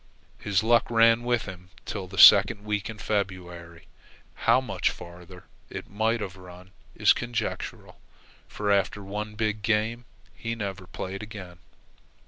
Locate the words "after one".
8.71-9.35